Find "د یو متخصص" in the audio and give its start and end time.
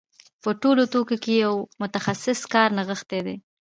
1.37-2.39